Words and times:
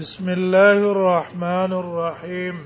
بسم 0.00 0.28
الله 0.30 0.78
الرحمن 0.92 1.72
الرحيم 1.78 2.60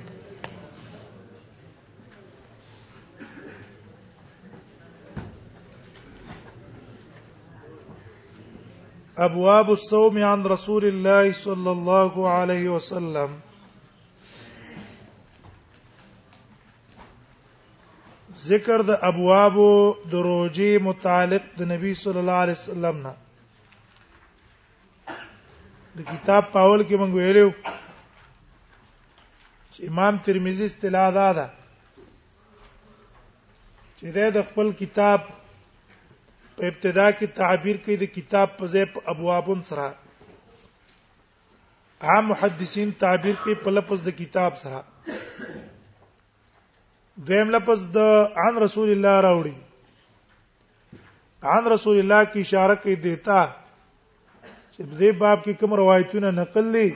ابواب 9.18 9.70
الصوم 9.70 10.22
عن 10.24 10.42
رسول 10.42 10.84
الله 10.84 11.32
صلى 11.32 11.70
الله 11.70 12.28
عليه 12.28 12.68
وسلم 12.68 13.34
ذکر 18.46 18.82
د 18.82 18.90
ابواب 19.10 19.58
دروجي 20.12 20.72
متعلق 20.78 21.42
د 21.58 21.62
نبی 21.74 21.94
صلی 22.06 22.18
الله 22.18 22.38
علیه 22.46 22.60
وسلم 22.64 23.06
نه 23.06 23.25
د 25.96 26.00
کتاب 26.12 26.44
پاول 26.54 26.80
کې 26.88 26.96
مونږ 27.00 27.12
ویلو 27.18 27.46
چې 29.72 29.80
امام 29.90 30.14
ترمذی 30.26 30.64
استلا 30.70 31.04
ده 31.16 31.28
ده 31.38 31.46
چې 33.98 34.06
د 34.34 34.36
خپل 34.50 34.66
کتاب 34.82 35.18
په 36.56 36.62
ابتدا 36.72 37.06
کې 37.16 37.26
تعبیر 37.40 37.76
کوي 37.84 37.96
د 38.04 38.06
کتاب 38.18 38.48
په 38.58 38.64
ځای 38.74 38.86
په 38.96 39.00
ابوابون 39.14 39.60
سره 39.72 39.86
عام 42.10 42.24
محدثین 42.34 42.88
تعبیر 43.06 43.36
کوي 43.42 43.56
په 43.66 43.70
لفظ 43.80 43.98
د 44.08 44.10
کتاب 44.20 44.52
سره 44.64 44.78
دویم 47.28 47.48
لفظ 47.60 47.80
د 48.00 48.02
عن 48.46 48.52
رسول 48.68 48.88
الله 48.96 49.14
راوړي 49.28 49.54
عن 51.52 51.62
رسول 51.76 51.96
الله 52.02 52.22
کی 52.34 52.40
اشاره 52.48 52.74
کوي 52.82 52.96
دیتا 53.12 53.40
چې 54.76 54.82
دې 55.00 55.10
باب 55.20 55.38
کې 55.44 55.52
کوم 55.60 55.72
روایتونه 55.82 56.28
نقل 56.40 56.64
دي 56.76 56.88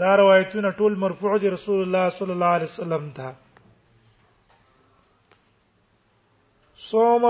دا 0.00 0.10
روایتونه 0.22 0.68
ټول 0.80 0.92
مرفوع 1.04 1.34
دي 1.44 1.48
رسول 1.56 1.78
الله 1.84 2.04
صلی 2.16 2.32
الله 2.36 2.52
علیه 2.58 2.70
وسلم 2.72 3.04
ته 3.18 3.28
صوم 6.90 7.24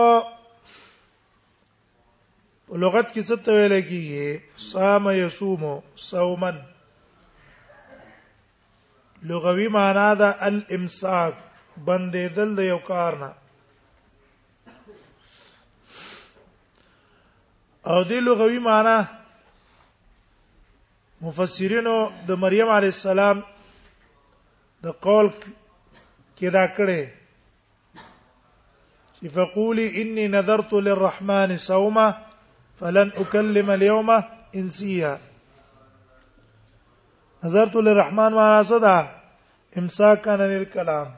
لغت 2.83 3.07
کې 3.13 3.23
څه 3.29 3.37
ته 3.47 3.51
ویل 3.59 3.75
کېږي 3.91 4.29
صام 4.73 5.05
یصوم 5.23 5.63
صومن 6.09 6.57
لغوي 9.35 9.69
معنا 9.79 10.09
دا 10.25 10.31
الامساک 10.51 11.35
بندېدل 11.87 12.49
د 12.59 12.61
یو 12.73 12.81
کار 12.91 13.13
نه 13.23 13.31
او 17.87 18.03
د 18.03 18.13
لغوي 18.27 18.59
معنی 18.65 18.97
مفسرینو 21.27 21.97
د 22.29 22.39
مریم 22.45 22.69
علی 22.77 22.87
السلام 22.93 23.41
د 24.85 24.97
قول 25.07 25.29
کې 26.39 26.49
دا 26.57 26.65
کړي 26.77 27.03
چې 29.17 29.25
فقولي 29.35 29.87
اني 30.03 30.25
نذرت 30.37 30.71
للرحمن 30.87 31.57
صوما 31.67 32.07
فلن 32.81 33.11
اكلم 33.17 33.71
اليوم 33.75 34.11
انسيا 34.55 35.17
نذرت 37.45 37.77
للرحمن 37.77 38.33
معنا 38.39 38.63
صدا 38.71 38.97
امساک 39.83 40.29
عن 40.37 40.41
الكلام 40.47 41.09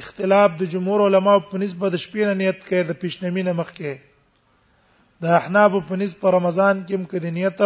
اختلاف 0.00 0.50
د 0.58 0.62
جمهور 0.74 1.00
علما 1.06 1.34
په 1.48 1.54
نسبت 1.62 1.90
د 1.94 2.00
شپې 2.04 2.22
نه 2.28 2.34
نیت 2.42 2.58
کوي 2.68 2.82
د 2.90 2.98
پیشنمینه 3.04 3.52
مخکې 3.60 3.92
د 5.22 5.34
احناف 5.38 5.72
په 5.88 5.94
نسبت 6.02 6.20
په 6.26 6.34
رمضان 6.36 6.76
کې 6.86 6.94
مکه 7.02 7.18
د 7.24 7.26
نیت 7.38 7.60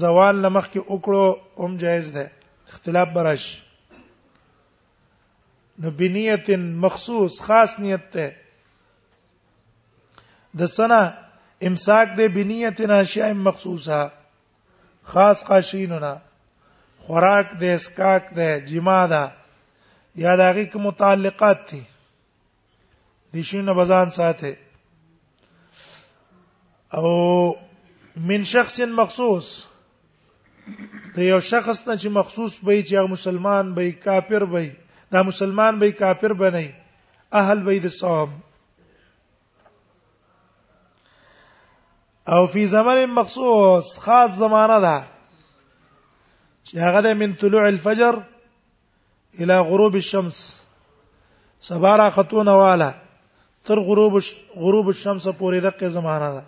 زوال 0.00 0.36
لمخ 0.46 0.64
کې 0.72 0.80
وکړو 0.92 1.26
هم 1.62 1.72
جایز 1.84 2.06
ده 2.16 2.24
اختلاف 2.72 3.08
براش 3.18 3.44
نو 5.84 5.88
بنیت 5.98 6.46
مخصوص 6.84 7.34
خاص 7.46 7.70
نیت 7.86 8.06
ته 8.12 8.26
د 10.60 10.72
سنا 10.76 11.00
امساک 11.68 12.08
د 12.18 12.32
بنیت 12.38 12.78
ناشیه 12.92 13.32
مخصوصه 13.48 14.00
خاص 15.12 15.38
قاشینونه 15.50 16.12
خوراک 17.06 17.48
دې 17.60 17.70
اسکاک 17.78 18.24
دې 18.36 18.48
جما 18.68 19.00
ده 19.12 19.24
یا 20.22 20.32
دغه 20.42 20.62
کوم 20.72 20.82
متعلقات 20.86 21.60
دي 21.70 21.80
د 23.34 23.46
شینه 23.50 23.72
بزان 23.80 24.08
ساته 24.18 24.52
او 26.98 27.06
من 28.32 28.42
شخص 28.54 28.76
مخصوص 29.00 29.48
ته 31.14 31.20
یو 31.30 31.40
شخص 31.52 31.78
نه 31.88 31.94
چې 32.00 32.08
مخصوص 32.20 32.52
به 32.66 32.74
چې 32.88 32.96
مسلمان 33.16 33.64
به 33.80 33.84
کافر 34.10 34.42
به 34.52 34.64
دا 35.14 35.20
مسلمان 35.32 35.74
به 35.82 35.88
کافر 36.04 36.32
به 36.44 36.48
نه 36.56 36.66
اهل 37.42 37.58
به 37.66 37.74
د 37.90 37.98
صواب 38.02 38.28
او 42.36 42.46
فی 42.52 42.66
زمان 42.78 42.98
مخصوص 43.18 43.86
خاص 44.06 44.30
زمانہ 44.42 44.78
ده 44.86 45.02
چې 46.66 46.74
هغه 46.86 47.00
د 47.06 47.18
من 47.22 47.30
طلوع 47.40 47.64
الفجر 47.68 48.14
الى 49.40 49.56
غروب 49.70 49.94
الشمس 50.02 50.36
سبارا 51.68 52.06
خطونه 52.14 52.54
والا 52.62 52.90
تر 53.68 53.78
غروب 53.88 54.14
غروب 54.64 54.86
الشمس 54.92 55.24
پورې 55.38 55.58
دغه 55.66 55.88
زمانہ 55.96 56.30
ده 56.36 56.44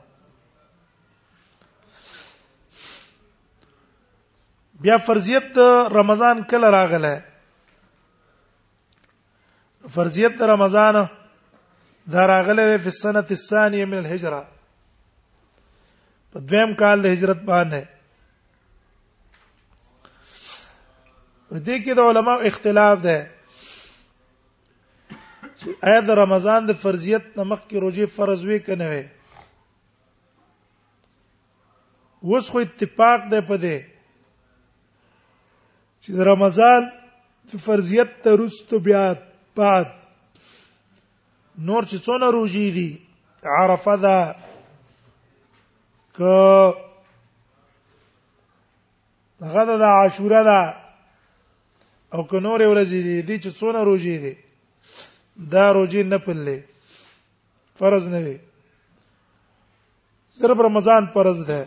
بیا 4.87 4.97
فرضیت 5.11 5.59
رمضان 5.99 6.43
کله 6.53 6.71
راغله 6.79 7.13
فرضیت 9.99 10.43
رمضان 10.53 10.97
دا 12.15 12.27
راغله 12.33 12.67
په 12.89 12.95
سنه 12.99 13.25
الثانيه 13.31 13.85
من 13.93 13.99
الهجره 14.01 14.43
په 16.35 16.41
دویم 16.51 16.75
کال 16.83 17.03
د 17.07 17.15
هجرت 17.15 17.41
باندې 17.53 17.87
دې 21.51 21.77
کې 21.85 21.93
د 21.97 22.01
علماو 22.13 22.43
اختلاف 22.47 22.99
ده 23.07 23.17
آیا 25.89 26.01
د 26.07 26.11
رمضان 26.19 26.67
د 26.67 26.71
فرضیت 26.83 27.25
نمخ 27.37 27.61
کې 27.69 27.77
روزي 27.81 28.07
فرض 28.17 28.41
وی 28.49 28.59
کنه 28.61 28.89
وي 28.91 29.05
اوس 32.25 32.49
خو 32.51 32.59
اتفاق 32.59 33.21
ده 33.31 33.41
په 33.41 33.57
دې 33.57 33.79
چې 36.03 36.11
د 36.15 36.21
رمضان 36.21 36.83
د 37.53 37.63
فرضیت 37.65 38.11
ته 38.23 38.31
رستو 38.37 38.79
بیا 38.79 39.13
بعد 39.57 39.87
نور 41.59 41.83
چې 41.83 41.97
څونه 42.05 42.27
روزي 42.33 42.71
دي 42.71 42.91
عرفه 43.45 43.95
ده 44.03 44.19
ک 46.17 46.19
هغه 49.45 49.77
د 49.79 49.83
عاشوره 49.83 50.43
ده 50.49 50.61
او 52.13 52.27
که 52.27 52.41
نور 52.41 52.61
ورځې 52.63 53.01
دي 53.07 53.23
دي 53.23 53.37
چې 53.43 53.51
څونه 53.61 53.81
روزي 53.85 54.17
دي 54.19 54.35
دا 55.55 55.73
روزي 55.73 56.03
نه 56.03 56.19
پللې 56.25 56.59
فرض 57.79 58.05
نه 58.09 58.19
وي 58.27 58.39
صرف 60.39 60.57
رمضان 60.69 61.07
فرض 61.15 61.39
ده 61.51 61.61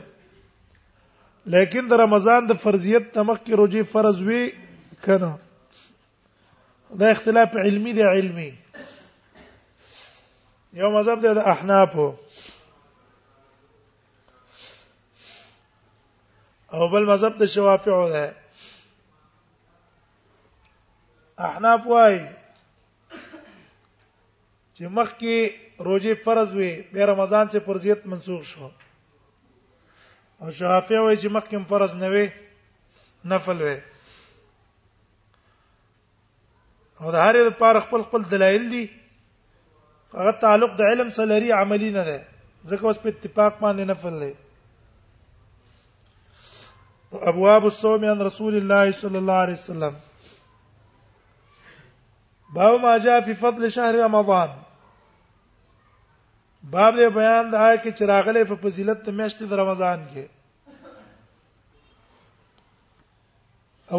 لیکن 1.54 1.84
د 1.88 1.94
رمضان 2.04 2.42
د 2.46 2.52
فرضیت 2.64 3.04
تمخ 3.14 3.38
کې 3.44 3.54
روزي 3.62 3.82
فرض 3.94 4.18
وي 4.28 4.44
کنه 5.06 5.32
دا 7.00 7.08
اختلاف 7.10 7.50
علمی 7.66 7.92
دی 7.94 8.02
علمی 8.04 8.52
یو 10.74 10.90
مذهب 10.98 11.20
دی 11.22 11.34
د 11.36 11.38
احناف 11.54 11.94
او 16.74 16.84
بل 16.94 17.04
مذهب 17.12 17.34
د 17.40 17.46
شوافیع 17.54 17.98
ده 18.12 18.26
احناف 21.40 21.88
وای 21.88 22.18
چې 24.76 24.88
مخکې 24.88 25.56
روزه 25.86 26.14
فرض 26.24 26.54
وي 26.56 26.72
به 26.94 27.06
رمضان 27.12 27.48
سے 27.54 27.60
فرضیت 27.66 28.06
منسوخ 28.14 28.44
شو 28.46 28.68
او 30.42 30.52
شافعی 30.52 31.00
وای 31.00 31.16
چې 31.18 31.28
مخکې 31.38 31.58
فرض 31.70 31.96
نه 31.96 32.08
وي 32.16 32.28
نفل 33.34 33.62
وي 33.62 33.78
او 37.02 37.12
د 37.12 37.16
هرې 37.16 37.42
لپاره 37.50 37.80
خپل 37.88 38.02
خپل 38.10 38.22
دلایل 38.36 38.70
دي 38.76 38.86
هغه 40.14 40.32
تعلق 40.46 40.72
د 40.78 40.82
علم 40.94 41.10
سره 41.18 41.26
لري 41.34 41.52
عملی 41.62 41.92
نه 41.98 42.04
ده 42.04 42.26
ځکه 42.66 42.84
اوس 42.84 42.98
په 43.04 43.10
اتفاق 43.16 43.60
باندې 43.60 43.84
نفل 43.92 44.20
دی 44.28 44.34
ابواب 47.30 47.66
الصوم 47.66 48.04
عن 48.10 48.22
رسول 48.26 48.56
الله 48.58 48.92
صلى 49.00 49.18
الله 49.18 49.34
عليه 49.46 49.54
وسلم 49.60 49.96
باب 52.54 52.80
ما 52.82 52.98
جاء 53.04 53.20
فی 53.26 53.34
فضل 53.42 53.70
شهر 53.70 53.96
رمضان 53.96 54.50
باب 56.72 56.94
دې 56.96 57.10
بیان 57.18 57.52
دا 57.52 57.76
کې 57.76 57.92
چراغله 58.00 58.44
په 58.50 58.56
فضیلت 58.64 59.10
میاشتې 59.10 59.44
د 59.52 59.54
رمضان 59.60 60.00
کې 60.14 60.26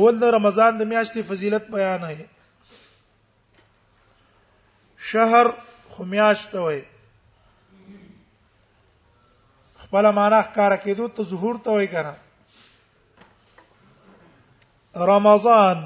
اول 0.00 0.18
د 0.24 0.32
رمضان 0.36 0.72
د 0.80 0.82
میاشتې 0.90 1.22
فضیلت 1.30 1.64
بیان 1.76 2.02
هي 2.10 2.26
شهر 5.12 5.46
خمیاشت 5.96 6.52
وای 6.54 6.82
خپل 9.86 10.04
معنا 10.10 10.40
ښکارا 10.42 10.76
کېدو 10.84 11.04
ته 11.16 11.22
ظهور 11.32 11.54
ته 11.64 11.68
وای 11.70 11.88
کنه 11.96 12.14
رمضان 15.14 15.78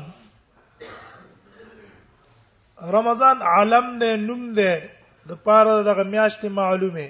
رمضان 2.95 3.39
عالم 3.55 3.85
دې 4.01 4.13
نوم 4.27 4.43
دې 4.59 4.75
د 5.29 5.35
پاره 5.45 5.75
دغه 5.89 6.03
میاشتې 6.13 6.49
معلومه 6.49 7.09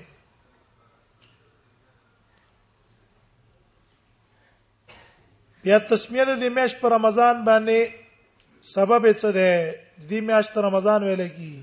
بیا 5.62 5.78
تسمیه 5.90 6.24
دې 6.40 6.48
میاشت 6.56 6.76
په 6.80 6.88
رمضان 6.94 7.36
باندې 7.46 7.78
سبب 8.74 9.02
څه 9.20 9.30
ده 9.36 9.50
دې 10.08 10.20
میاشت 10.26 10.52
رمضان 10.66 11.00
ویل 11.02 11.22
کی 11.36 11.54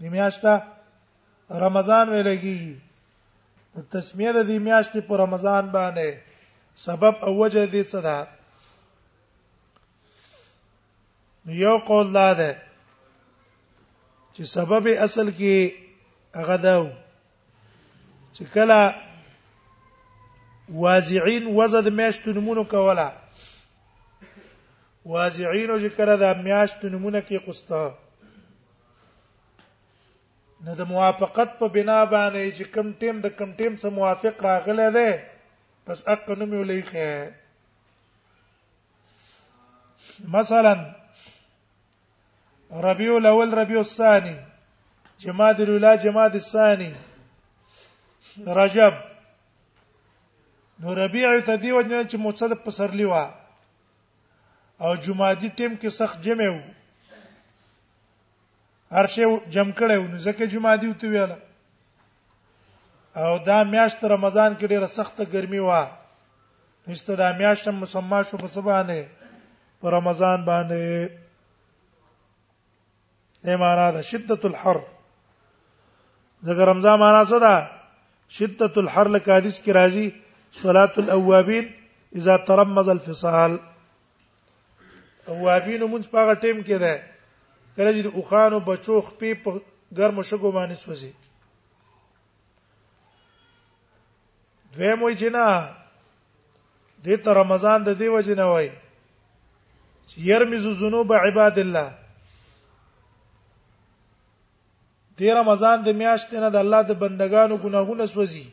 دې 0.00 0.08
میاشت 0.14 0.42
رمضان 1.62 2.06
ویل 2.08 2.30
کی 2.42 2.58
تسمیه 3.92 4.32
دې 4.48 4.58
میاشتې 4.66 5.00
په 5.08 5.14
رمضان 5.22 5.64
باندې 5.76 6.08
سبب 6.84 7.14
او 7.26 7.32
وجه 7.40 7.64
دې 7.72 7.82
څه 7.90 7.98
ده 8.06 8.16
یو 11.46 11.76
قول 11.86 12.12
دا 12.14 12.32
ده 12.32 12.62
چې 14.36 14.44
سبب 14.50 14.86
اصل 15.06 15.30
کې 15.30 15.74
هغه 16.36 16.56
دا 16.62 16.76
چې 18.36 18.44
کله 18.54 18.94
وازعين 20.84 21.46
وزد 21.56 21.88
میاشتو 21.98 22.32
نمونه 22.38 22.64
کوله 22.64 23.12
وازعين 25.04 25.70
او 25.70 25.78
ذکر 25.84 26.16
دا 26.16 26.32
میاشتو 26.34 26.88
نمونه 26.88 27.20
کې 27.20 27.36
قسطه 27.46 27.94
نو 30.64 30.74
د 30.74 30.82
موافقت 30.96 31.58
په 31.60 31.68
بنا 31.68 32.04
باندې 32.04 32.50
چې 32.56 32.64
کم 32.74 32.92
ټیم 32.92 33.20
د 33.20 33.26
کم 33.38 33.52
ټیم 33.62 33.76
سره 33.84 33.90
موافق 34.00 34.42
راغله 34.44 34.90
ده 34.98 35.14
پس 35.86 36.02
اق 36.08 36.28
نوم 36.30 36.50
یې 36.54 36.64
لیکه 36.64 37.34
مثلا 40.36 40.76
ربيع 42.72 43.16
الاول 43.16 43.54
ربيع 43.54 43.80
الثاني 43.80 44.36
جماد 45.20 45.60
الاولى 45.60 45.96
جماد 45.98 46.34
الثاني 46.34 46.94
رجب 48.46 48.94
نو 50.80 50.92
ربيع 50.92 51.38
ته 51.40 51.54
دی 51.54 51.72
وجنه 51.72 52.04
چې 52.04 52.14
موصد 52.16 52.52
پسرلی 52.64 53.04
و 53.04 53.14
او 54.80 54.94
جمادی 54.96 55.48
ټیم 55.48 55.76
کې 55.80 55.88
سخت 55.90 56.20
جمع 56.22 56.48
و 56.48 56.58
هر 58.90 59.06
شی 59.06 59.22
جمع 59.50 59.72
کړي 59.72 59.96
و 59.98 60.06
نو 60.08 60.18
ځکه 60.18 60.46
جمادی 60.50 60.86
وته 60.88 61.08
ویل 61.08 61.32
او 63.16 63.38
دا 63.38 63.64
میاشت 63.64 64.04
رمضان 64.04 64.56
کې 64.58 64.66
ډیره 64.66 64.84
سخته 64.86 65.24
ګرمي 65.24 65.58
و 65.60 65.70
نو 66.86 66.94
ست 66.94 67.10
دا 67.10 67.32
میاشت 67.32 67.68
مسما 67.68 68.22
شو 68.22 68.36
په 68.36 68.46
سبانه 68.46 69.02
په 69.80 69.90
رمضان 69.90 70.44
باندې 70.44 71.08
دې 73.44 73.56
معنا 73.62 73.90
ده 73.94 74.00
شدت 74.10 74.44
الحر 74.50 74.78
ذکر 76.48 76.68
رمضان 76.72 76.98
معنا 77.00 77.24
څه 77.30 77.38
ده 77.38 77.54
شدت 78.38 78.78
الحر 78.82 79.08
لک 79.16 79.28
حدیث 79.34 79.58
کی 79.66 79.72
راځي 79.78 80.10
صلات 80.60 80.98
الاوابین 81.02 81.68
اذا 82.20 82.36
ترمز 82.50 82.88
الفصال 82.88 83.56
اوابین 85.28 85.80
مونږ 85.92 86.02
په 86.14 86.18
هغه 86.20 86.34
ټیم 86.34 86.58
کې 86.66 86.78
ده 86.84 86.92
کله 87.76 87.90
چې 87.96 88.02
د 88.06 88.18
اوخانو 88.22 88.60
بچو 88.68 89.00
خپې 89.00 89.32
په 89.44 89.60
ګرمو 89.96 90.22
شګو 90.28 90.50
باندې 90.52 90.74
سوځي 90.84 91.12
دوی 94.76 94.94
موي 95.00 95.16
چې 95.16 95.28
نه 95.34 95.68
د 97.08 97.20
ته 97.26 97.30
رمضان 97.40 97.84
د 97.88 97.98
دیو 97.98 98.20
جنوي 98.28 98.70
چې 100.06 100.18
يرمز 100.28 100.64
ذنوب 100.80 101.12
عباد 101.18 101.58
الله 101.62 101.92
د 105.18 105.22
رمضان 105.40 105.78
د 105.86 105.94
میاشتې 106.00 106.36
نه 106.44 106.48
د 106.54 106.56
الله 106.64 106.80
د 106.90 106.92
بندگانو 107.02 107.56
ګناهونه 107.64 108.04
سوځي 108.12 108.46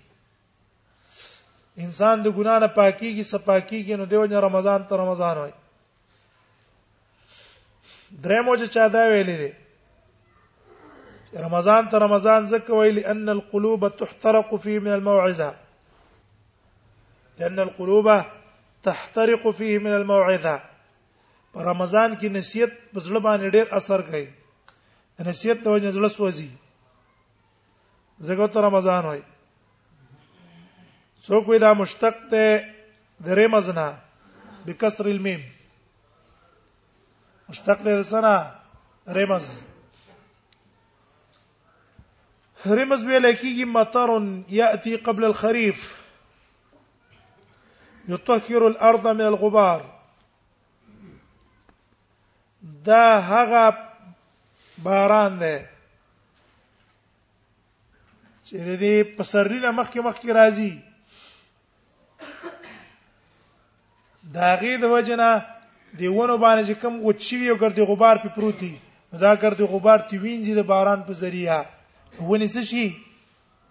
انسان 1.86 2.16
د 2.26 2.34
ګنا 2.38 2.56
نه 2.64 2.68
پاکيږي 2.78 3.24
سپاکيږي 3.34 3.96
نو 4.02 4.06
دیو 4.12 4.24
نه 4.32 4.40
رمضان 4.48 4.82
ته 4.92 5.00
رمضان 5.04 5.36
وای 5.42 5.54
درمو 8.26 8.54
چې 8.60 8.66
چا 8.76 8.86
دا 8.96 9.04
ویلې 9.12 9.36
دي 9.42 9.52
رمضان 11.46 11.84
ته 11.94 12.04
رمضان 12.06 12.42
ځکه 12.54 12.70
ویلي 12.82 13.02
ان 13.14 13.28
القلوب 13.38 13.82
تحترق 14.02 14.50
فيه 14.66 14.80
من 14.88 14.92
الموعظه 14.98 15.50
لان 17.40 17.60
القلوب 17.64 18.08
تحترق 18.90 19.50
فيه 19.62 19.80
من 19.86 19.94
الموعظه 20.00 20.54
په 21.54 21.60
رمضان 21.70 22.12
کې 22.20 22.28
نصیحت 22.40 22.72
په 22.94 23.00
ځړ 23.06 23.14
باندې 23.28 23.48
ډېر 23.54 23.66
اثر 23.80 24.02
کوي 24.12 24.28
نسیت 25.28 25.64
ته 25.64 25.70
وجه 25.72 25.90
زړه 25.96 26.10
سوځي 26.18 26.50
زګو 28.30 28.48
ته 28.54 28.60
رمضان 28.68 29.04
وای 29.06 29.22
څوک 31.24 31.46
وې 31.48 31.58
دا 31.66 31.72
مشتق 31.82 32.16
ته 32.32 32.44
درې 33.20 33.48
مزنا 33.56 33.90
بکسر 34.66 35.06
المیم 35.14 35.42
مشتق 37.50 37.80
له 37.88 37.94
سنا 38.14 38.36
رمز 39.20 39.46
رمز 42.80 43.02
ویل 43.04 43.26
کیږي 43.36 43.66
مطر 43.76 44.10
یاتی 44.58 44.94
قبل 45.10 45.24
الخريف 45.30 45.80
يطهر 48.10 48.64
الارض 48.68 49.06
من 49.08 49.22
الغبار 49.30 49.82
دا 52.90 53.06
هغه 53.32 53.64
باران 54.84 55.38
دی 55.40 55.56
چې 58.46 58.56
د 58.68 58.80
دې 58.84 58.96
پسرلی 59.18 59.60
نه 59.66 59.72
مخکې 59.80 60.00
مخکې 60.08 60.30
راځي 60.40 60.72
دا 64.38 64.50
غي 64.62 64.74
د 64.84 64.94
وجنه 64.96 65.30
دیونه 66.00 66.36
باندې 66.44 66.64
چې 66.68 66.76
کم 66.84 66.94
غوچوي 67.06 67.48
او 67.52 67.58
ګرځي 67.64 67.84
غبار 67.92 68.16
په 68.26 68.30
پروتي 68.36 68.74
دا 69.24 69.32
ګرځي 69.44 69.66
غبار 69.76 70.00
تی 70.10 70.16
وینځي 70.24 70.54
د 70.60 70.68
باران 70.74 71.00
په 71.08 71.14
ذریعہ 71.22 71.60
ونی 72.30 72.48
څه 72.54 72.62
شي 72.74 72.86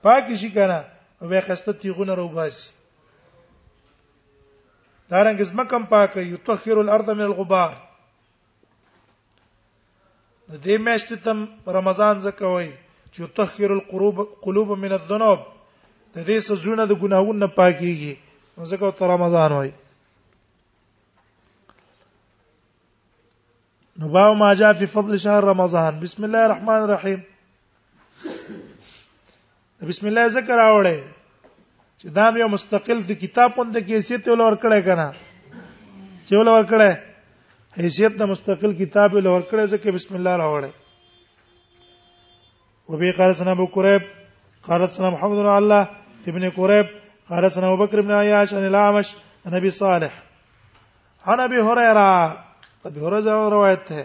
پاک 0.06 0.24
شي 0.42 0.50
کنه 0.56 0.78
او 1.22 1.28
به 1.30 1.40
خسته 1.46 1.72
تیغونه 1.84 2.14
روباسي 2.20 2.68
دارنګ 5.12 5.42
زما 5.52 5.64
کم 5.70 5.82
پاک 5.94 6.16
یو 6.16 6.36
تخیر 6.46 6.76
الارض 6.82 7.08
من 7.10 7.20
الغبار 7.28 7.72
د 10.52 10.58
دې 10.64 10.76
میاشتې 10.84 11.16
تم 11.24 11.38
رمضان 11.76 12.16
زکوي 12.26 12.68
چې 13.12 13.20
تطهر 13.36 13.70
القلوب 13.78 14.16
قلوب 14.44 14.68
من 14.84 14.92
الذنوب 14.98 15.40
د 16.14 16.16
دې 16.28 16.38
سزونه 16.48 16.82
د 16.92 16.96
ګناهونو 17.02 17.46
پاکيږي 17.58 18.14
زکه 18.70 18.88
ته 19.00 19.04
رمضان 19.12 19.50
وای 19.56 19.70
نو 24.00 24.06
باو 24.16 24.34
ما 24.40 24.48
جاء 24.60 24.72
في 24.80 24.86
فضل 24.94 25.18
شهر 25.26 25.42
رمضان 25.52 26.00
بسم 26.00 26.24
الله 26.28 26.42
الرحمن 26.48 26.82
الرحيم 26.86 27.20
بسم 29.88 30.06
الله 30.10 30.26
ذکر 30.38 30.56
راوړې 30.62 30.98
چې 32.00 32.06
دا 32.18 32.26
یو 32.42 32.48
مستقل 32.56 32.98
د 33.12 33.22
کتاب 33.22 33.54
په 33.60 33.64
د 33.78 33.86
کیسه 33.92 34.18
ته 34.26 34.30
ولور 34.34 34.54
کړه 34.56 34.80
کنه 34.88 35.08
چې 36.26 36.32
ولور 36.42 36.64
کړه 36.74 37.09
حیثیت 37.78 38.12
د 38.20 38.26
مستقل 38.30 38.72
کتاب 38.80 39.10
له 39.24 39.30
ورکړې 39.36 39.64
ځکه 39.72 39.86
بسم 39.96 40.12
الله 40.18 40.34
راوړې 40.42 40.72
وبي 42.90 43.10
قال 43.18 43.32
سنا 43.40 43.52
ابو 43.56 43.66
قریب 43.76 44.02
قال 44.68 44.80
سنا 44.96 45.08
محمد 45.14 45.38
بن 45.42 45.50
الله 45.58 45.82
ابن 46.32 46.44
قریب 46.56 46.86
قال 47.28 47.50
سنا 47.56 47.66
ابو 47.70 47.76
بكر 47.84 48.00
بن 48.00 48.10
عیاش 48.20 48.54
ان 48.60 48.64
لامش 48.76 49.08
نبی 49.46 49.56
ابي 49.58 49.70
صالح 49.76 50.12
عن 51.26 51.40
ابي 51.44 51.58
هريره 51.68 52.08
ابي 52.90 53.00
هريره 53.00 53.48
روایت 53.54 53.90
ہے 53.98 54.04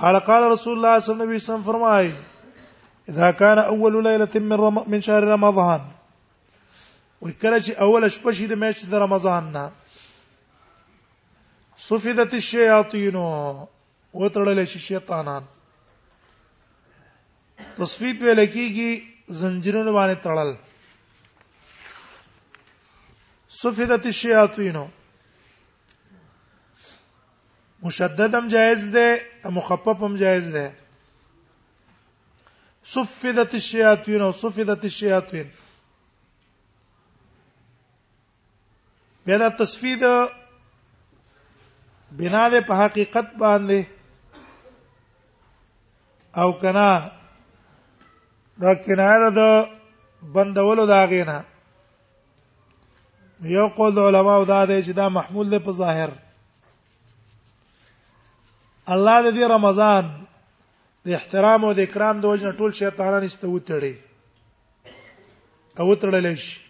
قال 0.00 0.18
قال 0.30 0.42
رسول 0.54 0.76
الله 0.76 0.98
صلى 0.98 1.14
الله 1.14 1.34
عليه 1.34 1.44
وسلم 1.44 1.64
فرمای 1.68 3.14
اذا 3.14 3.30
كان 3.30 3.58
اول 3.64 4.02
ليله 4.10 4.44
من 4.50 4.82
من 4.92 5.00
شهر 5.10 5.22
رمضان 5.36 5.80
وکړه 7.22 7.80
اول 7.88 8.10
شپشي 8.10 8.34
شي 8.34 8.46
د 8.46 8.60
میاشتې 8.62 8.86
د 8.90 8.94
رمضان 9.06 9.50
نه 9.52 9.64
سفیدت 11.76 12.34
الشیاطین 12.34 13.16
او 13.16 14.28
تړل 14.28 14.64
شي 14.64 14.78
شیطانان 14.78 15.42
تصفیت 17.78 18.18
ویل 18.22 18.40
کیږي 18.54 18.90
زنجیرونه 19.40 19.92
باندې 19.92 20.16
تړل 20.24 20.50
سفیدت 23.62 24.06
الشیاطین 24.06 24.76
مشدد 27.82 28.34
هم 28.34 28.48
جائز 28.48 28.82
ده 28.94 29.06
مخفف 29.58 29.98
هم 30.02 30.16
جائز 30.16 30.46
ده 30.52 30.74
صفدت 32.94 33.54
الشياطين 33.54 34.20
او 34.22 34.32
صفدت 34.32 34.84
الشياطين 34.84 35.50
بیا 39.26 39.36
دا 39.38 39.48
تصفید 39.58 40.02
بنا 42.18 42.48
ده 42.48 42.60
په 42.68 42.74
حقیقت 42.84 43.26
باندې 43.42 43.80
او 46.40 46.52
کنا 46.62 46.90
دا 48.62 48.74
کنایه 48.86 49.30
ده 49.38 49.48
بندولو 50.34 50.86
دا 50.86 51.00
غینا 51.12 51.38
یو 53.54 53.66
قول 53.78 53.98
علماء 54.06 54.38
دا 54.44 54.64
دی 54.64 54.82
چې 54.82 54.92
دا 55.00 55.08
محمول 55.18 55.50
دی 55.50 55.58
په 55.64 55.72
ظاهر 55.82 56.10
الله 58.94 59.16
دې 59.32 59.50
رمضان 59.56 60.10
د 61.06 61.16
احترام 61.18 61.64
او 61.64 61.72
د 61.78 61.88
اکرام 61.88 62.20
د 62.20 62.24
وجنه 62.24 62.52
ټول 62.52 62.72
شیطانان 62.80 63.24
استوتړي 63.28 63.94
او 65.80 65.94
تړلې 66.02 66.34
شي 66.44 66.63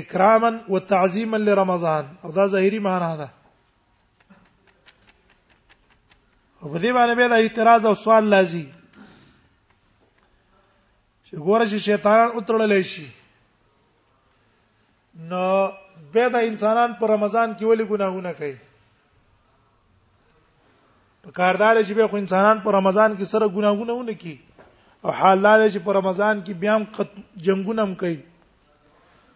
اکراما 0.00 0.50
وتعظیما 0.68 1.36
لرمضان 1.38 2.04
او 2.24 2.30
دا 2.32 2.46
ظاهری 2.48 2.78
معنا 2.78 3.16
ده 3.16 3.28
او 6.62 6.68
په 6.72 6.78
دې 6.78 6.90
باندې 6.96 7.14
به 7.20 7.28
د 7.28 7.42
اعتراض 7.42 7.86
او 7.86 7.94
سوال 8.00 8.28
لازم 8.34 8.64
چې 11.26 11.44
ګوره 11.46 11.66
چې 11.70 11.78
شیطانان 11.86 12.28
اترلې 12.38 12.82
شي 12.94 13.06
نو 15.32 15.44
به 16.16 16.32
د 16.38 16.48
انسانان 16.50 16.96
په 17.00 17.12
رمضان 17.14 17.54
کې 17.58 17.64
ولې 17.66 17.84
ګناهونه 17.92 18.32
کوي 18.42 18.56
په 21.24 21.30
کاردار 21.40 21.76
چې 21.84 21.92
به 22.00 22.08
خو 22.12 22.16
انسانان 22.24 22.62
په 22.68 22.76
رمضان 22.78 23.16
کې 23.16 23.24
سره 23.34 23.48
ګناهونه 23.56 23.92
ونه 24.00 24.14
کوي 24.24 24.36
او 25.04 25.10
حال 25.22 25.42
دا 25.42 25.58
چې 25.70 25.78
په 25.88 25.92
رمضان 26.02 26.44
کې 26.46 26.62
بیا 26.62 26.76
هم 26.76 27.10
جنگونه 27.48 27.82
هم 27.86 27.94
کوي 28.02 28.20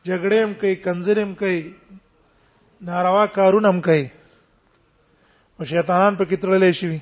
جګړېم 0.06 0.50
کوي 0.60 0.74
کنځرېم 0.84 1.30
کوي 1.40 1.58
ناروا 2.86 3.24
کارونه 3.36 3.68
هم 3.72 3.78
کوي 3.86 4.04
او 5.56 5.62
شیطانان 5.70 6.12
په 6.18 6.24
کترلې 6.30 6.72
شي 6.78 6.94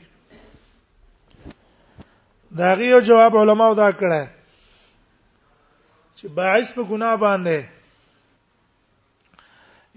دا 2.59 2.69
غيو 2.79 2.99
جواب 3.07 3.33
علماو 3.41 3.75
دا 3.83 3.91
کړه 4.01 4.23
چې 6.19 6.27
باعث 6.39 6.67
په 6.75 6.83
ګناه 6.91 7.17
باندې 7.25 7.59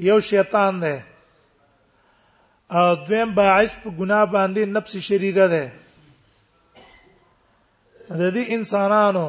یو 0.10 0.20
شیطان 0.30 0.74
دی 0.84 0.98
او 2.80 2.96
دویم 3.06 3.30
باعث 3.40 3.72
په 3.84 3.90
ګناه 4.00 4.26
باندې 4.36 4.62
نفس 4.76 4.94
شریره 5.08 5.48
ده 5.54 5.66
د 8.20 8.22
دې 8.36 8.44
انسانانو 8.60 9.28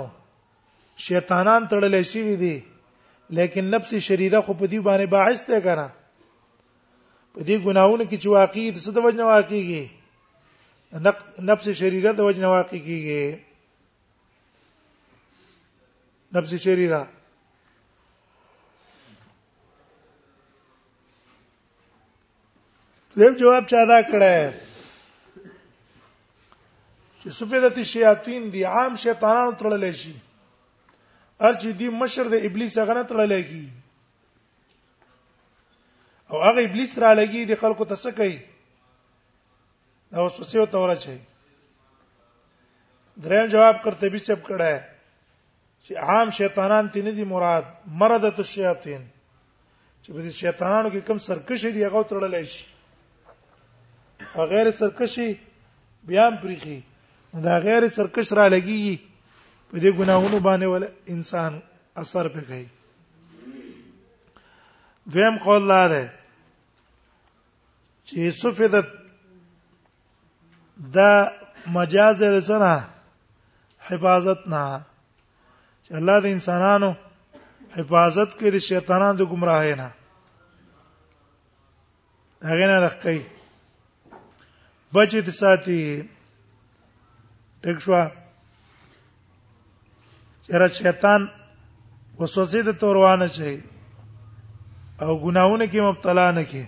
شیطانان 1.05 1.63
تړلې 1.71 2.03
شي 2.11 2.37
دي 2.43 2.57
لیکن 3.31 3.65
نفس 3.75 3.95
شریره 3.95 4.41
خو 4.47 4.55
په 4.61 4.67
دې 4.71 4.79
باندې 4.87 5.07
باعث 5.11 5.41
ده 5.51 5.61
کنه 5.67 5.85
په 7.33 7.41
دې 7.47 7.57
ګناهونو 7.65 8.05
کې 8.11 8.17
چې 8.23 8.29
واقعي 8.37 8.71
د 8.73 8.79
څه 8.85 8.91
د 8.95 8.97
وجنه 9.07 9.25
واقعيږي 9.33 9.85
نفس 11.51 11.67
شریره 11.81 12.11
د 12.13 12.21
وجنه 12.29 12.49
واقعيږي 12.55 13.25
نفس 16.35 16.53
شریره 16.69 17.03
دیو 23.21 23.33
جواب 23.41 23.65
چا 23.71 23.81
دا 23.91 23.99
کړه 24.11 24.35
چې 27.23 27.29
سفیدت 27.39 27.77
شیاطین 27.93 28.43
دی 28.53 28.61
عام 28.75 28.93
شیطانانو 29.05 29.59
تړلې 29.61 29.93
شي 30.03 30.15
شی. 30.15 30.15
ار 31.47 31.53
چې 31.61 31.73
دی 31.79 31.89
مشر 32.01 32.29
د 32.33 32.43
ابلیس 32.47 32.75
هغه 32.79 32.95
نه 32.97 33.03
تړلې 33.11 33.43
کی 33.49 33.65
او 36.33 36.41
هغه 36.47 36.61
ابلیس 36.67 36.97
را 37.05 37.13
لګي 37.21 37.45
د 37.51 37.61
خلکو 37.63 37.85
ته 37.93 37.97
څه 38.03 38.11
کوي 38.19 38.37
دا 40.13 40.21
وسوسه 40.27 40.61
او 40.65 40.67
تور 40.77 40.91
اچي 40.97 41.17
دریم 43.27 43.47
جواب 43.57 43.77
قرطبي 43.87 44.19
سب 44.27 44.39
کړه 44.47 44.67
ہے 44.73 44.81
چې 45.85 45.93
عام 46.11 46.31
شیطانان 46.43 46.89
تی 46.97 47.03
نه 47.09 47.19
دي 47.21 47.25
مراد 47.35 47.65
مردت 48.05 48.39
الشیاطین 48.47 49.07
چې 50.03 50.11
به 50.15 50.23
دي 50.29 50.37
شیطانانو 50.45 50.89
کې 50.89 51.01
کم 51.07 51.19
سرکشي 51.29 51.71
دی 51.79 51.85
هغه 51.89 52.03
تړلې 52.03 52.43
شي 52.43 52.65
غیر 54.53 54.71
سرکشي 54.83 55.35
بیا 56.09 56.27
هم 56.29 56.37
پریخي 56.43 56.81
دا 57.47 57.59
غیر 57.67 57.89
سرکش 57.95 58.33
را 58.39 58.49
لګي 58.49 58.99
په 59.71 59.77
دې 59.83 59.91
ګناهونو 59.99 60.39
باندې 60.49 60.67
ول 60.73 60.85
انسان 61.15 61.53
اثر 62.03 62.27
پې 62.35 62.41
کوي 62.49 62.67
دویم 65.13 65.37
قول 65.45 65.63
لا 65.73 65.83
ده 65.93 66.03
چې 68.07 68.19
سفیدت 68.43 68.89
دا 70.97 71.13
مجاز 71.77 72.19
رسنه 72.37 72.75
حفاظت 73.89 74.41
نه 74.53 74.63
چې 75.85 75.91
الله 76.01 76.17
د 76.25 76.27
انسانانو 76.37 76.91
حفاظت 77.79 78.31
کوي 78.39 78.51
د 78.55 78.59
شیطانانو 78.71 79.19
د 79.21 79.33
گمراهۍ 79.33 79.75
نه 79.81 79.89
هغه 82.49 82.65
نه 82.71 82.77
رخی 82.87 83.19
بچت 84.95 85.27
ساتي 85.41 85.83
ټک 87.63 87.77
شو 87.85 87.95
چیرې 90.51 90.69
شیطان 90.79 91.23
وسوسې 92.21 92.61
د 92.67 92.71
توروانه 92.81 93.27
شي 93.37 93.55
او 95.05 95.13
ګناونه 95.25 95.65
کې 95.71 95.81
مبتلا 95.89 96.31
نه 96.39 96.43
کی 96.53 96.63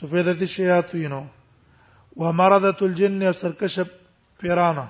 سفیدت 0.00 0.38
الشیاطین 0.46 1.12
و 2.16 2.32
مرضت 2.40 2.82
الجن 2.86 3.22
او 3.26 3.32
سرکش 3.40 3.78
پیرانه 4.40 4.86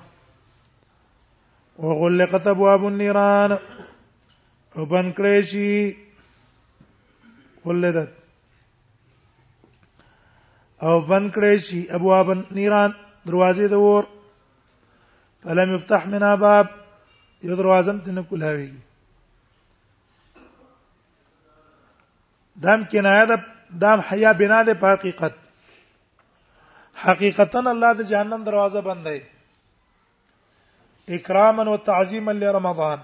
وغلقت 1.85 2.47
ابواب 2.55 2.85
النيران 2.89 3.51
او 4.75 4.85
بن 4.95 5.11
کړی 5.11 5.41
شي 5.41 5.97
ولدت 7.65 8.09
او 10.87 10.99
بن 11.13 11.29
کړی 11.37 11.57
شي 11.69 11.81
ابواب 11.99 12.29
النيران 12.35 12.91
دروازې 13.25 13.67
د 13.73 13.87
ور 13.87 14.03
فلم 15.47 15.75
يفتح 15.75 16.07
منها 16.11 16.35
باب 16.45 16.77
یو 17.43 17.55
دروازه 17.55 17.91
هم 17.91 17.99
تنه 18.05 18.23
کولاويږي 18.29 18.79
دام 22.63 22.81
کنایه 22.91 23.25
ده 23.29 23.35
دام 23.81 23.99
حیا 24.09 24.33
بنا 24.33 24.63
ده 24.63 24.73
په 24.81 24.87
حقیقت 24.93 25.33
حقیقتا 27.07 27.59
الله 27.59 27.93
د 27.93 28.01
جهنم 28.11 28.43
دروازه 28.43 28.81
بندي 28.87 29.19
اکراما 31.07 31.63
وتعظیما 31.71 32.31
لرمضان 32.41 32.99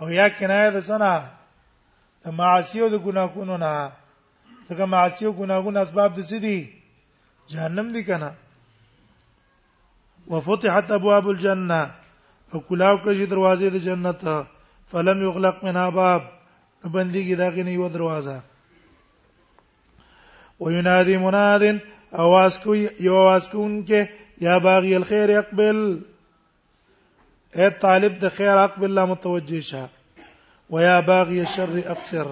او 0.00 0.06
یا 0.18 0.26
کنایه 0.38 0.70
ده 0.74 0.80
سنا 0.80 1.14
د 2.24 2.28
معاصیو 2.38 2.88
د 2.88 2.96
ګناکونو 3.06 3.56
نه 3.64 3.90
څنګه 4.68 4.84
معاصیو 4.94 5.32
ګناګون 5.40 5.76
اسباب 5.76 6.14
د 6.14 6.20
سدي 6.22 6.58
جهنم 7.48 7.92
دي 7.92 8.02
کنه 8.04 8.30
وفتحت 10.28 10.90
ابواب 10.90 11.28
الجنه 11.28 11.80
او 12.54 12.60
کلاو 12.68 12.96
کړي 13.04 13.26
دروازې 13.26 13.68
د 13.70 13.76
جنت 13.88 14.22
فلم 14.94 15.18
یغلق 15.26 15.56
منها 15.68 15.88
باب 15.98 16.22
بندګي 16.96 17.36
داغه 17.40 17.62
نه 17.68 17.72
یو 17.78 17.88
دروازه 17.94 18.34
وینادي 20.64 21.16
مناد 21.22 21.64
اواز 22.24 22.54
کو 22.64 22.74
یو 22.76 23.16
اواز 23.22 23.44
کوونکې 23.54 24.00
یا 24.48 24.58
باغی 24.68 24.94
الخير 24.96 25.28
اقبل 25.42 25.80
اے 27.60 27.70
طالب 27.86 28.18
د 28.26 28.36
خیر 28.40 28.56
اقبل 28.66 28.88
الله 28.90 29.04
متوجه 29.04 29.60
شه 29.70 29.88
ويا 30.76 31.00
باغی 31.08 31.40
الشر 31.40 31.70
اقصر 31.96 32.26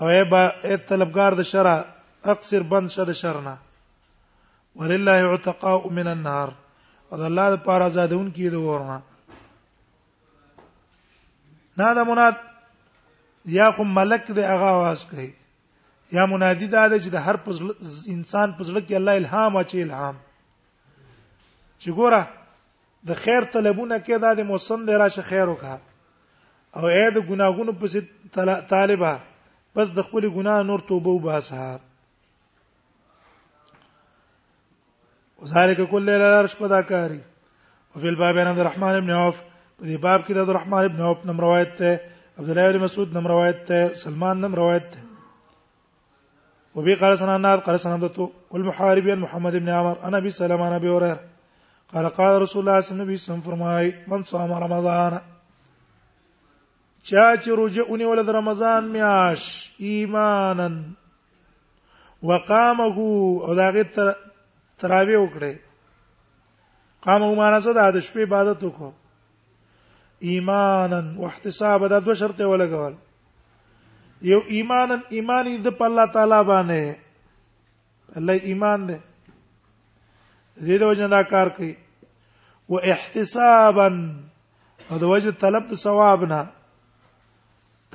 او 0.00 0.06
اے 0.14 0.24
با 0.30 0.46
اے 0.66 0.76
طلبگار 0.90 1.32
د 1.40 1.52
شر 1.52 1.66
اقصر 2.24 2.62
بند 2.72 2.88
شه 2.96 3.04
د 3.10 3.18
شرنا 3.18 3.56
ولله 4.80 5.32
عتقاء 5.34 5.78
من 6.00 6.06
النار 6.16 6.52
او 7.12 7.22
الله 7.26 7.50
د 7.56 7.62
پاره 7.68 7.86
آزادون 7.92 8.30
کی 8.38 8.48
د 8.56 8.66
ورنه 8.66 8.98
نه 11.80 11.94
دا 11.94 12.04
مناد 12.04 12.36
یا 13.46 13.70
کوم 13.76 13.88
ملک 13.94 14.30
دی 14.32 14.40
هغه 14.40 14.68
आवाज 14.76 15.00
کوي 15.10 15.34
یا 16.12 16.26
منادی 16.26 16.66
دا 16.68 16.88
دی 16.88 16.98
چې 17.04 17.08
د 17.12 17.16
هر 17.16 17.36
انسان 18.14 18.48
په 18.58 18.62
زړه 18.68 18.80
کې 18.88 18.92
الله 18.94 19.12
الهام 19.16 19.52
اچي 19.56 19.78
الهام 19.82 20.16
چې 21.82 21.90
ګوره 21.98 22.22
د 23.08 23.14
خیر 23.22 23.42
طلبونه 23.54 23.98
کې 24.00 24.18
دا 24.24 24.34
د 24.34 24.40
موسم 24.50 24.80
دی 24.86 24.92
راشه 25.02 25.22
خیر 25.30 25.46
وکړه 25.50 25.76
او 26.76 26.82
اې 26.98 27.06
د 27.14 27.18
ګناګونو 27.30 27.72
په 27.80 27.86
طالبہ 28.72 29.12
پس 29.74 29.86
د 29.98 30.00
خپل 30.08 30.22
ګناه 30.36 30.62
نور 30.70 30.78
توبه 30.90 31.10
وباسه 31.10 31.78
وذالک 35.42 35.80
کل 35.90 36.02
ليله 36.10 36.26
العرش 36.30 36.56
پدا 36.56 36.82
کاری 36.82 37.20
وفي 37.96 38.08
الباب 38.08 38.38
عن 38.38 38.46
عبد 38.46 38.58
الرحمن 38.62 39.00
بن 39.00 39.10
عوف 39.10 39.38
په 39.80 39.86
دې 39.88 39.96
باب 40.04 40.20
کې 40.26 40.32
د 40.36 40.40
رحمان 40.58 40.84
ابن 40.88 41.00
عوف 41.08 41.18
نوم 41.26 41.38
روایت 41.40 41.70
ته 41.78 42.00
عبد 42.38 42.48
الله 42.50 42.72
بن 42.72 42.78
مسعود 42.84 43.12
نوم 43.16 43.26
روایت 43.30 43.60
ته 43.68 43.94
سلمان 44.04 44.40
نوم 44.40 44.54
روایت 44.58 44.86
ته 44.94 44.98
او 46.76 46.82
به 46.88 46.94
قال 47.02 47.16
سنان 47.18 47.40
نار 47.42 47.58
قال 47.68 47.78
سنا 47.84 47.96
دتو 48.02 48.26
محارب 48.52 49.08
ابن 49.08 49.18
محمد 49.20 49.54
ابن 49.54 49.68
عمر 49.78 49.96
انا 50.08 50.16
ابي 50.18 50.30
سلام 50.40 50.60
انا 50.66 50.76
ابي 50.76 50.88
هريره 50.96 51.20
قال 51.94 52.08
قال 52.18 52.42
رسول 52.42 52.68
الله 52.68 52.80
صلى 52.80 52.90
الله 52.90 53.04
عليه 53.04 53.14
وسلم 53.14 53.40
فرمای 53.40 53.92
من 54.08 54.22
صام 54.32 54.52
رمضان 54.66 55.18
چا 57.04 57.26
چې 57.36 57.48
روزه 57.48 57.82
اونې 57.84 58.02
ولر 58.12 58.32
رمضان 58.40 58.84
میاش 58.92 59.42
ایمانا 59.78 60.70
وقامه 62.22 62.98
او 62.98 63.54
داغه 63.64 63.88
تراوی 64.78 65.16
وکړي 65.28 65.56
قامه 67.06 67.34
معنا 67.34 67.60
څه 67.60 67.74
ده 67.74 67.90
د 67.90 68.00
شپې 68.00 68.16
عبادت 68.22 68.64
وکړو 68.64 68.98
ایمانا 70.28 71.00
واحتسابا 71.16 71.86
دا 71.90 71.98
دوه 72.06 72.14
شرط 72.20 72.40
ولګول 72.40 72.94
یو 74.30 74.38
ایمانا 74.56 74.96
ایمانی 75.18 75.52
د 75.66 75.84
الله 75.86 76.04
تعالی 76.16 76.40
باندې 76.50 76.82
الله 78.22 78.34
ایمان 78.50 78.80
دې 78.88 78.96
دې 80.66 80.76
د 80.80 80.82
وجه 80.90 81.06
دا 81.14 81.22
کار 81.32 81.48
کوي 81.58 81.70
و 82.72 82.82
احتسابا 82.94 83.86
او 84.90 84.98
د 85.04 85.10
وجه 85.12 85.30
طلب 85.44 85.64
د 85.70 85.74
ثواب 85.84 86.20
نه 86.32 86.40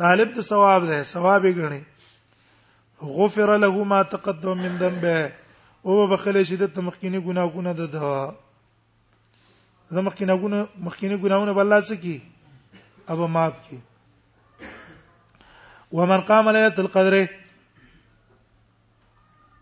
طالب 0.03 0.29
د 0.37 0.41
ثواب 0.47 0.81
ده 0.89 1.03
ثواب 1.11 1.45
یې 1.45 1.53
غني 1.57 1.83
غفر 3.19 3.49
له 3.65 3.83
ما 3.93 4.01
تقدم 4.15 4.57
من 4.67 4.77
ذنبه 4.79 5.31
او 5.85 6.07
بخله 6.15 6.43
شدت 6.51 6.79
مخکینی 6.89 7.21
ګناهونه 7.29 7.71
ده 7.81 7.85
ده 7.93 8.11
زموږ 9.93 10.13
کې 10.17 10.25
نګونه 10.29 10.57
مخکینه 10.85 11.17
ګناونه 11.23 11.51
بل 11.53 11.61
الله 11.61 11.79
سکی 11.93 12.17
اب 13.07 13.17
معاف 13.19 13.55
کی 13.67 13.77
ومن 15.91 16.21
قام 16.29 16.49
ليله 16.49 16.73
القدر 16.85 17.17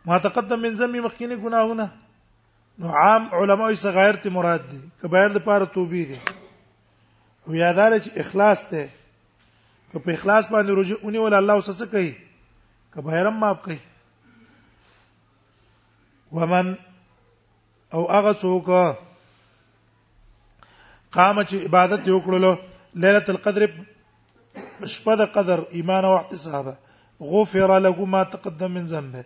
ما 0.05 0.17
تقدم 0.27 0.61
من 0.67 0.75
ذمي 0.83 0.99
مخکینه 0.99 1.35
ګناونه 1.35 1.89
نو 2.79 2.87
عام 3.03 3.27
علماء 3.41 3.73
صغائر 3.83 4.15
ته 4.23 4.29
مراد 4.39 4.63
دي 4.71 4.79
کبایر 5.03 5.29
د 5.35 5.45
پاره 5.49 5.65
توبې 5.65 6.03
دي 6.11 6.17
او 7.47 7.55
یادار 7.55 7.99
چې 7.99 8.11
اخلاص 8.25 8.67
ته 8.73 8.87
که 9.91 9.99
په 9.99 10.11
اخلاص 10.19 10.45
باندې 10.51 10.71
رجوع 10.71 10.97
اونې 10.97 11.17
ول 11.19 11.33
الله 11.33 11.53
اوس 11.53 11.69
څه 11.81 11.91
کوي 11.91 12.15
کبایرم 12.95 13.39
معاف 13.45 13.61
کوي 13.63 13.77
ومن 16.37 16.75
او 17.93 18.11
هغه 18.11 18.33
څوک 18.33 18.67
قام 21.15 21.39
چې 21.49 21.57
عبادت 21.65 22.07
یو 22.09 22.15
کړلو 22.25 22.51
ليله 23.03 23.25
القدر 23.33 23.63
شپه 24.93 25.13
د 25.21 25.27
قدر 25.35 25.57
ایمان 25.79 26.05
او 26.11 26.13
احتساب 26.21 26.67
غفر 27.33 27.73
له 27.85 27.97
ما 28.13 28.21
تقدم 28.35 28.71
من 28.77 28.85
ذنبه 28.93 29.21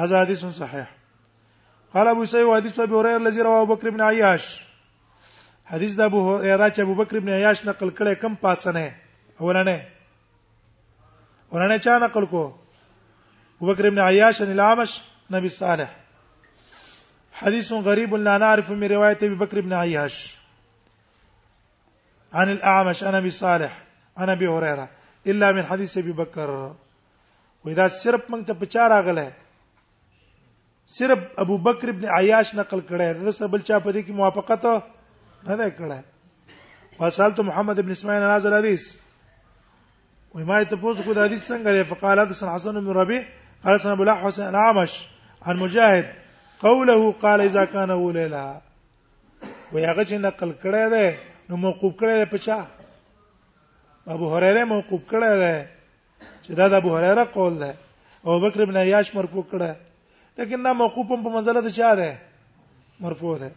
هذا 0.00 0.20
حديث 0.24 0.42
صحيح 0.58 0.86
قال 1.94 2.06
ابو 2.12 2.22
سعيد 2.32 2.46
حديث 2.56 2.74
ابي 2.86 2.94
هريره 2.96 3.16
الذي 3.20 3.40
رواه 3.48 3.62
بكر 3.72 3.86
بن 3.94 4.00
عياش 4.08 4.44
حدیث 5.72 5.92
د 6.02 6.04
ابو 6.12 6.20
هريره 6.26 6.68
چې 6.68 6.80
ابو 6.84 6.94
بکر 7.02 7.16
بن 7.22 7.28
عياش 7.38 7.58
نقل 7.70 7.88
کړي 7.90 8.12
کم 8.26 8.34
پاسنه 8.44 8.86
اورانه 9.40 9.80
اورانه 11.52 11.78
چا 11.88 11.96
نقل 12.06 12.26
کو 12.34 12.44
ابو 12.50 13.72
بکر 13.72 13.90
بن 13.90 13.98
عياش 14.10 14.42
ان 14.46 14.52
الامش 14.58 14.92
نبی 15.38 15.48
صالح 15.56 15.90
حدیث 17.42 17.68
غریب 17.90 18.12
لا 18.28 18.36
نعرف 18.46 18.68
من 18.84 18.88
روایت 18.96 19.20
ابي 19.30 19.34
بکر 19.46 19.60
بن 19.70 19.76
عياش 19.80 20.20
عن 22.32 22.50
الأعمش 22.50 23.02
عن 23.04 23.14
أبي 23.14 23.30
صالح 23.30 23.72
عن 24.16 24.28
أبي 24.30 24.48
هريرة 24.48 24.88
إلا 25.26 25.52
من 25.52 25.66
حديث 25.66 25.98
أبي 25.98 26.12
بكر 26.12 26.74
وإذا 27.64 27.88
صرف 27.88 28.30
من 28.30 28.46
ته 28.46 28.54
پچا 28.54 28.88
راغله 28.88 29.32
صرف 30.86 31.18
ابو 31.38 31.56
بکر 31.56 31.88
ابن 31.88 32.04
عیاش 32.16 32.54
نقل 32.54 32.80
کړه 32.88 33.22
دا 33.24 33.30
سره 33.30 33.46
بل 33.46 33.60
چا 33.60 33.78
په 33.84 33.90
دې 33.92 34.00
کې 34.06 34.18
موافقت 34.20 34.64
نه 35.48 35.54
ده 35.60 35.68
کړه 35.78 35.98
وصلت 37.00 37.40
محمد 37.40 37.78
ابن 37.78 37.90
اسماعيل 37.90 38.22
هذا 38.22 38.48
الحديث 38.48 38.84
وما 40.34 40.60
يتفوز 40.60 41.00
کو 41.04 41.12
د 41.14 41.22
حدیث 41.26 41.48
څنګه 41.52 41.86
فقال 41.94 42.20
حدثنا 42.20 42.54
حسن 42.56 42.80
بن 42.84 42.90
ربيع 43.00 43.22
قال 43.64 43.78
حسن 43.80 43.90
ابو 43.90 44.02
الاحوص 44.02 44.40
عن 44.40 44.54
عمش 44.66 44.98
عن 45.42 45.56
مجاهد 45.64 46.06
قوله 46.66 47.12
قال 47.24 47.40
اذا 47.40 47.64
كان 47.64 47.90
هو 47.90 48.10
ليلها 48.10 48.62
ويغه 49.72 50.14
نقل 50.18 50.54
کړه 50.66 50.88
ده 50.96 51.06
نو 51.50 51.56
موقوف 51.64 51.94
کړی 52.00 52.24
په 52.34 52.38
چا 52.46 52.58
ابو 54.14 54.28
هريره 54.34 54.64
موقوف 54.74 55.02
کړی 55.10 55.30
دی 55.44 55.66
چې 56.44 56.54
دا 56.60 56.68
د 56.74 56.82
ابو 56.82 56.94
هريره 56.96 57.24
قول 57.36 57.58
ده 57.58 57.74
او 58.26 58.40
بکر 58.44 58.60
ابن 58.64 58.76
عیاش 58.82 59.14
مرفوع 59.16 59.44
کړه 59.52 59.74
لیکن 60.40 60.62
دا 60.66 60.72
موقوف 60.80 61.06
په 61.12 61.30
منزله 61.36 61.60
ده 61.68 61.74
چا 61.78 61.94
ده 62.02 62.10
مرفوع 63.06 63.36
ده 63.44 63.50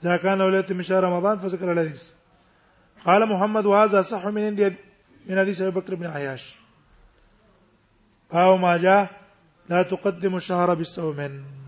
ځکه 0.00 0.34
نو 0.42 0.46
ولته 0.50 0.74
مشه 0.82 1.00
رمضان 1.06 1.38
فذكر 1.42 1.72
الحديث 1.72 2.02
قال 3.08 3.28
محمد 3.34 3.66
وهذا 3.72 4.02
صح 4.12 4.26
من 4.38 4.42
عند 4.50 4.62
من 5.26 5.38
حديث 5.44 5.60
ابي 5.66 5.70
بكر 5.80 5.94
بن 6.04 6.16
عياش 6.16 6.46
او 8.44 8.56
ما 8.64 8.76
جاء 8.84 9.04
لا 9.68 9.82
تقدم 9.82 10.34
الشهر 10.42 10.74
بالصوم 10.80 11.63